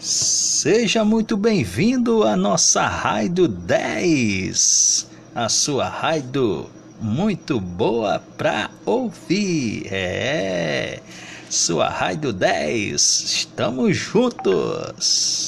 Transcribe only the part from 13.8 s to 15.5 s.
juntos.